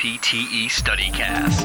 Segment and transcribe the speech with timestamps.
[0.00, 1.60] NPTE StudyCast.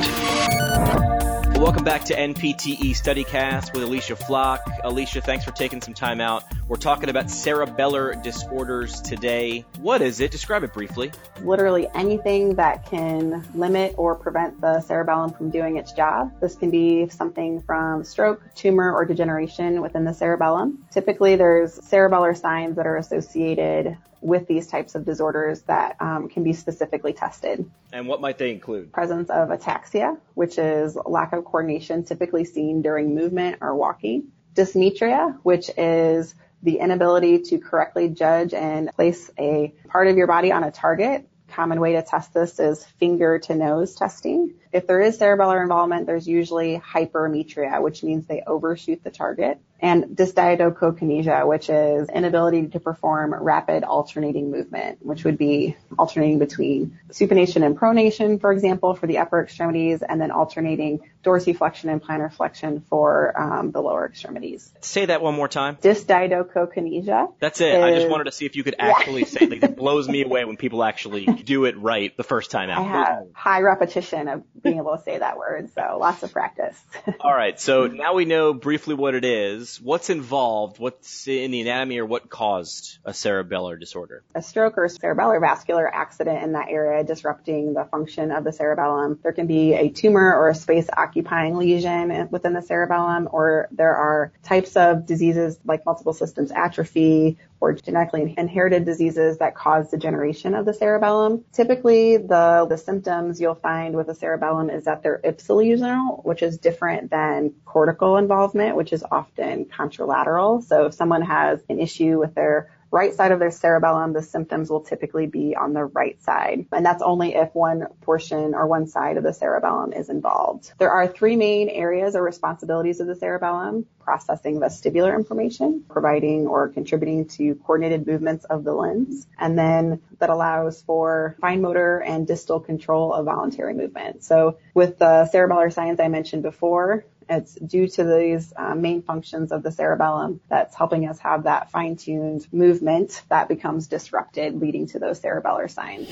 [1.58, 4.60] Welcome back to NPTE StudyCast with Alicia Flock.
[4.84, 6.44] Alicia, thanks for taking some time out.
[6.68, 9.64] We're talking about cerebellar disorders today.
[9.80, 10.32] What is it?
[10.32, 11.14] Describe it briefly.
[11.44, 16.38] Literally anything that can limit or prevent the cerebellum from doing its job.
[16.42, 20.84] This can be something from stroke, tumor, or degeneration within the cerebellum.
[20.92, 26.44] Typically, there's cerebellar signs that are associated with these types of disorders that um, can
[26.44, 27.70] be specifically tested.
[27.94, 28.92] And what might they include?
[28.92, 34.32] Presence of ataxia, which is lack of coordination typically seen during movement or walking.
[34.56, 36.34] Dysmetria, which is
[36.64, 41.28] the inability to correctly judge and place a part of your body on a target.
[41.50, 44.56] Common way to test this is finger to nose testing.
[44.76, 50.06] If there is cerebellar involvement, there's usually hypermetria, which means they overshoot the target and
[50.18, 57.66] dysdiadochokinesia, which is inability to perform rapid alternating movement, which would be alternating between supination
[57.66, 62.82] and pronation, for example, for the upper extremities, and then alternating dorsiflexion and plantar flexion
[62.90, 64.72] for um, the lower extremities.
[64.82, 65.76] Say that one more time.
[65.78, 67.34] Dysdiadochokinesia.
[67.40, 67.76] That's it.
[67.76, 69.28] Is, I just wanted to see if you could actually yeah.
[69.28, 69.50] say it.
[69.52, 72.80] Like, it blows me away when people actually do it right the first time out.
[72.80, 76.78] I have high repetition of being able to say that word, so lots of practice.
[77.20, 81.62] All right, so now we know briefly what it is what's involved, what's in the
[81.62, 84.24] anatomy, or what caused a cerebellar disorder?
[84.34, 89.20] A stroke or cerebellar vascular accident in that area disrupting the function of the cerebellum.
[89.22, 93.96] There can be a tumor or a space occupying lesion within the cerebellum, or there
[93.96, 100.54] are types of diseases like multiple systems atrophy or genetically inherited diseases that cause degeneration
[100.54, 101.44] of the cerebellum.
[101.52, 106.60] Typically, the, the symptoms you'll find with the cerebellum is that they're ipsilateral, which is
[106.60, 110.64] different than cortical involvement, which is often contralateral.
[110.64, 114.70] So if someone has an issue with their right side of their cerebellum, the symptoms
[114.70, 116.66] will typically be on the right side.
[116.72, 120.72] And that's only if one portion or one side of the cerebellum is involved.
[120.78, 123.86] There are three main areas or responsibilities of the cerebellum.
[124.00, 130.30] Processing vestibular information, providing or contributing to coordinated movements of the limbs, and then that
[130.30, 134.24] allows for fine motor and distal control of voluntary movement.
[134.24, 139.52] So with the cerebellar signs I mentioned before, it's due to these uh, main functions
[139.52, 145.00] of the cerebellum that's helping us have that fine-tuned movement that becomes disrupted, leading to
[145.00, 146.08] those cerebellar signs.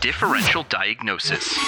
[0.00, 1.58] Differential diagnosis.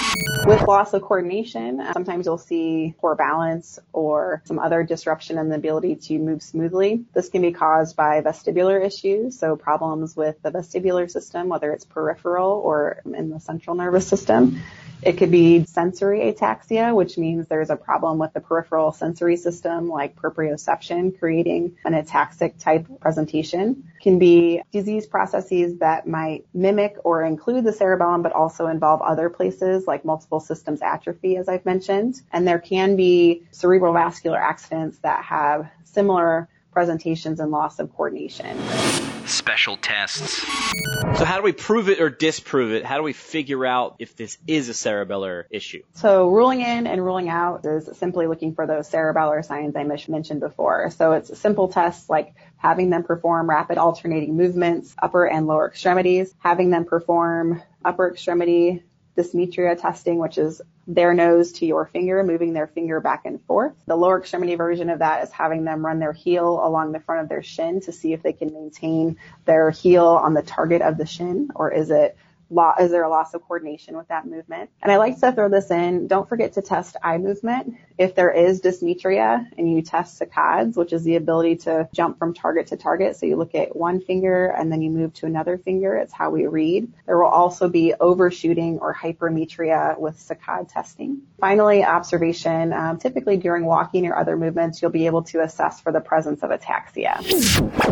[0.45, 5.49] With loss of coordination, uh, sometimes you'll see poor balance or some other disruption in
[5.49, 7.05] the ability to move smoothly.
[7.13, 11.85] This can be caused by vestibular issues, so problems with the vestibular system, whether it's
[11.85, 14.61] peripheral or in the central nervous system.
[15.05, 19.89] It could be sensory ataxia, which means there's a problem with the peripheral sensory system
[19.89, 23.83] like proprioception, creating an ataxic type presentation.
[23.97, 29.01] It Can be disease processes that might mimic or include the cerebellum, but also involve
[29.01, 32.21] other places like multiple systems atrophy, as I've mentioned.
[32.31, 38.57] And there can be cerebral vascular accidents that have similar presentations and loss of coordination.
[39.25, 40.45] Special tests.
[41.17, 42.85] So how do we prove it or disprove it?
[42.85, 45.83] How do we figure out if this is a cerebellar issue?
[45.93, 50.39] So ruling in and ruling out is simply looking for those cerebellar signs I mentioned
[50.39, 50.89] before.
[50.91, 56.33] So it's simple tests like having them perform rapid alternating movements, upper and lower extremities,
[56.39, 58.83] having them perform upper extremity
[59.17, 63.73] dysmetria testing, which is their nose to your finger, moving their finger back and forth.
[63.85, 67.21] The lower extremity version of that is having them run their heel along the front
[67.21, 70.97] of their shin to see if they can maintain their heel on the target of
[70.97, 72.17] the shin, or is it
[72.79, 74.69] is there a loss of coordination with that movement?
[74.81, 76.07] And I like to throw this in.
[76.07, 77.75] Don't forget to test eye movement.
[77.97, 82.33] If there is dysmetria and you test saccades, which is the ability to jump from
[82.33, 83.15] target to target.
[83.15, 85.95] So you look at one finger and then you move to another finger.
[85.95, 86.91] It's how we read.
[87.05, 91.21] There will also be overshooting or hypermetria with saccade testing.
[91.43, 92.71] Finally, observation.
[92.71, 96.41] Um, typically during walking or other movements, you'll be able to assess for the presence
[96.41, 97.17] of ataxia.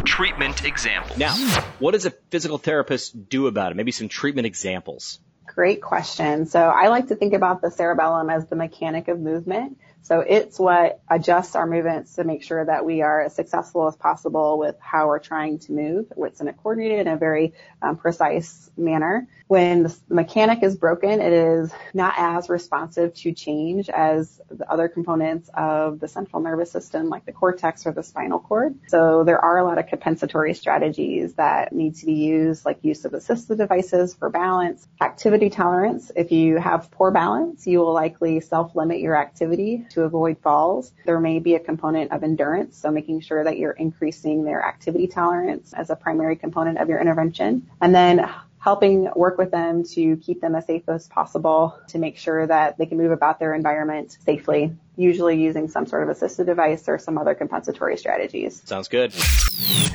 [0.05, 1.17] Treatment example.
[1.17, 1.35] Now,
[1.79, 3.75] what does a physical therapist do about it?
[3.75, 5.19] Maybe some treatment examples.
[5.45, 6.45] Great question.
[6.45, 9.77] So I like to think about the cerebellum as the mechanic of movement.
[10.03, 13.95] So it's what adjusts our movements to make sure that we are as successful as
[13.95, 16.11] possible with how we're trying to move.
[16.17, 19.27] It's in a coordinated and a very um, precise manner.
[19.47, 24.87] When the mechanic is broken, it is not as responsive to change as the other
[24.87, 28.75] components of the central nervous system, like the cortex or the spinal cord.
[28.87, 33.03] So there are a lot of compensatory strategies that need to be used, like use
[33.05, 36.11] of assistive devices for balance, activity tolerance.
[36.15, 40.93] If you have poor balance, you will likely self-limit your activity to avoid falls.
[41.05, 45.07] There may be a component of endurance, so making sure that you're increasing their activity
[45.07, 47.69] tolerance as a primary component of your intervention.
[47.81, 48.29] And then
[48.61, 52.77] helping work with them to keep them as safe as possible to make sure that
[52.77, 56.99] they can move about their environment safely, usually using some sort of assistive device or
[56.99, 58.61] some other compensatory strategies.
[58.65, 59.13] Sounds good.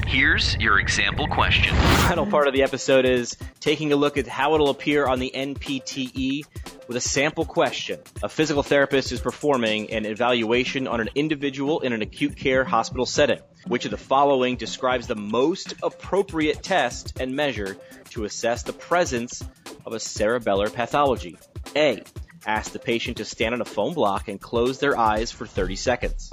[0.07, 1.75] Here's your example question.
[1.77, 5.21] The final part of the episode is taking a look at how it'll appear on
[5.21, 6.43] the NPTE
[6.89, 8.01] with a sample question.
[8.23, 13.07] A physical therapist is performing an evaluation on an individual in an acute care hospital
[13.07, 13.41] setting.
[13.67, 17.77] Which of the following describes the most appropriate test and measure
[18.17, 19.45] to assess the presence
[19.85, 21.37] of a cerebellar pathology?
[21.77, 22.03] A.
[22.47, 25.77] Ask the patient to stand on a foam block and close their eyes for 30
[25.77, 26.31] seconds.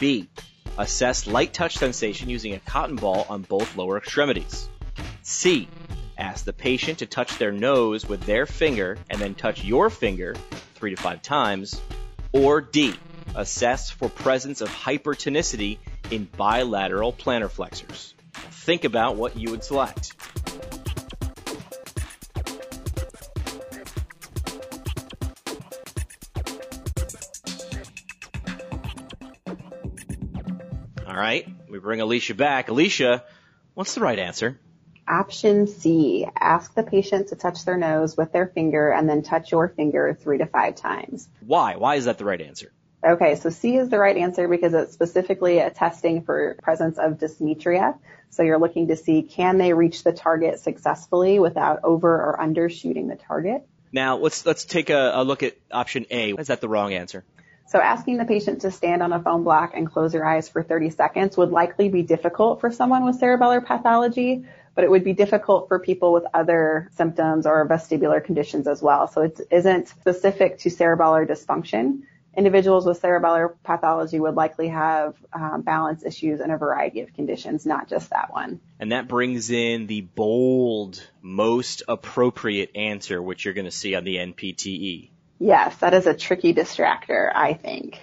[0.00, 0.30] B.
[0.78, 4.70] Assess light touch sensation using a cotton ball on both lower extremities.
[5.20, 5.68] C.
[6.16, 10.34] Ask the patient to touch their nose with their finger and then touch your finger
[10.76, 11.78] three to five times.
[12.32, 12.94] Or D.
[13.34, 15.76] Assess for presence of hypertonicity
[16.10, 18.14] in bilateral plantar flexors.
[18.32, 20.14] Think about what you would select.
[31.82, 32.68] Bring Alicia back.
[32.68, 33.24] Alicia,
[33.74, 34.58] what's the right answer?
[35.08, 39.50] Option C, ask the patient to touch their nose with their finger and then touch
[39.50, 41.28] your finger three to five times.
[41.44, 41.76] Why?
[41.76, 42.72] Why is that the right answer?
[43.04, 47.18] Okay, so C is the right answer because it's specifically a testing for presence of
[47.18, 47.98] dysmetria.
[48.30, 53.08] So you're looking to see can they reach the target successfully without over or undershooting
[53.08, 53.66] the target.
[53.90, 56.30] Now let's let's take a, a look at option A.
[56.30, 57.24] Is that the wrong answer?
[57.66, 60.62] So asking the patient to stand on a foam block and close their eyes for
[60.62, 64.44] 30 seconds would likely be difficult for someone with cerebellar pathology,
[64.74, 69.08] but it would be difficult for people with other symptoms or vestibular conditions as well.
[69.08, 72.02] So it isn't specific to cerebellar dysfunction.
[72.34, 77.66] Individuals with cerebellar pathology would likely have um, balance issues in a variety of conditions,
[77.66, 78.60] not just that one.
[78.80, 84.04] And that brings in the bold, most appropriate answer, which you're going to see on
[84.04, 85.10] the NPTE.
[85.42, 88.00] Yes, that is a tricky distractor, I think.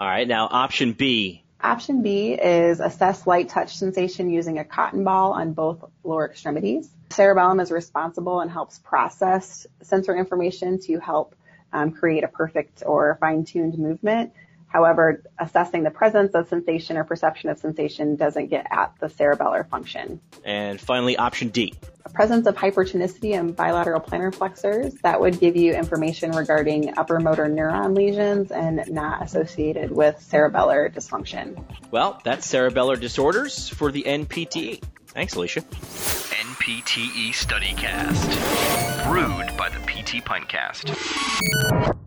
[0.00, 1.44] All right, now option B.
[1.62, 6.90] Option B is assess light touch sensation using a cotton ball on both lower extremities.
[7.10, 11.36] Cerebellum is responsible and helps process sensor information to help
[11.72, 14.32] um, create a perfect or fine-tuned movement.
[14.70, 19.68] However, assessing the presence of sensation or perception of sensation doesn't get at the cerebellar
[19.68, 20.20] function.
[20.44, 21.74] And finally, option D.
[22.04, 27.18] A presence of hypertonicity in bilateral plantar flexors that would give you information regarding upper
[27.18, 31.62] motor neuron lesions and not associated with cerebellar dysfunction.
[31.90, 34.82] Well, that's cerebellar disorders for the NPTE.
[35.08, 35.62] Thanks, Alicia.
[35.62, 39.08] NPTE StudyCast.
[39.10, 41.98] Brewed by the PT Pintcast.